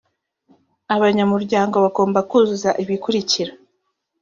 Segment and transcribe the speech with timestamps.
[0.95, 3.51] abanyamuryango bagomba kuzuza ibikurikira